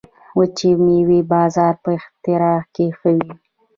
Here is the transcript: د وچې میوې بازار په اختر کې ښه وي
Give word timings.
د 0.03 0.03
وچې 0.37 0.71
میوې 0.85 1.19
بازار 1.31 1.73
په 1.83 1.89
اختر 1.97 2.41
کې 2.73 2.85
ښه 2.97 3.09
وي 3.17 3.31